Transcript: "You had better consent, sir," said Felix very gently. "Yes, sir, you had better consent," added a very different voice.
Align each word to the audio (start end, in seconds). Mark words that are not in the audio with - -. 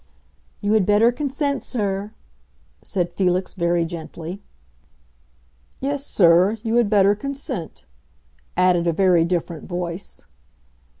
"You 0.61 0.73
had 0.73 0.87
better 0.87 1.11
consent, 1.11 1.61
sir," 1.63 2.11
said 2.83 3.13
Felix 3.13 3.53
very 3.53 3.85
gently. 3.85 4.41
"Yes, 5.79 6.07
sir, 6.07 6.57
you 6.63 6.77
had 6.77 6.89
better 6.89 7.13
consent," 7.13 7.85
added 8.57 8.87
a 8.87 8.93
very 8.93 9.23
different 9.23 9.69
voice. 9.69 10.25